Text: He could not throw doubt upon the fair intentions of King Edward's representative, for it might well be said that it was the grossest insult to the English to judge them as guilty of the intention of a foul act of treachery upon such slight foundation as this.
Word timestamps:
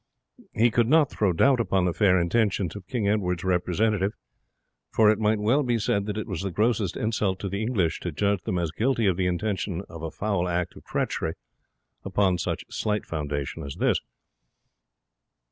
He 0.55 0.71
could 0.71 0.87
not 0.87 1.11
throw 1.11 1.31
doubt 1.31 1.59
upon 1.59 1.85
the 1.85 1.93
fair 1.93 2.19
intentions 2.19 2.75
of 2.75 2.87
King 2.87 3.07
Edward's 3.07 3.43
representative, 3.43 4.13
for 4.91 5.11
it 5.11 5.19
might 5.19 5.37
well 5.37 5.61
be 5.61 5.77
said 5.77 6.07
that 6.07 6.17
it 6.17 6.25
was 6.25 6.41
the 6.41 6.49
grossest 6.49 6.97
insult 6.97 7.37
to 7.41 7.47
the 7.49 7.61
English 7.61 7.99
to 7.99 8.11
judge 8.11 8.41
them 8.41 8.57
as 8.57 8.71
guilty 8.71 9.05
of 9.05 9.15
the 9.15 9.27
intention 9.27 9.83
of 9.87 10.01
a 10.01 10.09
foul 10.09 10.49
act 10.49 10.75
of 10.75 10.83
treachery 10.85 11.33
upon 12.03 12.39
such 12.39 12.65
slight 12.67 13.05
foundation 13.05 13.61
as 13.61 13.75
this. 13.75 13.99